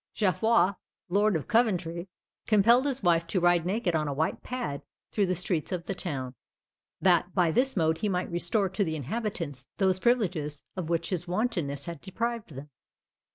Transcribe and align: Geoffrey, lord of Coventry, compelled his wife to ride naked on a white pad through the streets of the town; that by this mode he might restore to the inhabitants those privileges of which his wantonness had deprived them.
Geoffrey, 0.15 0.71
lord 1.09 1.35
of 1.35 1.47
Coventry, 1.47 2.07
compelled 2.47 2.87
his 2.87 3.03
wife 3.03 3.27
to 3.27 3.39
ride 3.39 3.67
naked 3.67 3.93
on 3.93 4.07
a 4.07 4.13
white 4.13 4.41
pad 4.41 4.81
through 5.11 5.27
the 5.27 5.35
streets 5.35 5.71
of 5.71 5.85
the 5.85 5.93
town; 5.93 6.33
that 6.99 7.35
by 7.35 7.51
this 7.51 7.77
mode 7.77 7.99
he 7.99 8.09
might 8.09 8.31
restore 8.31 8.67
to 8.67 8.83
the 8.83 8.95
inhabitants 8.95 9.67
those 9.77 9.99
privileges 9.99 10.63
of 10.75 10.89
which 10.89 11.09
his 11.11 11.27
wantonness 11.27 11.85
had 11.85 12.01
deprived 12.01 12.55
them. 12.55 12.71